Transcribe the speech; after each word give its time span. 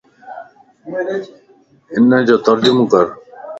انَ 1.95 2.09
جو 2.27 2.35
ترجمو 2.45 2.83
ڪَر 2.91 3.05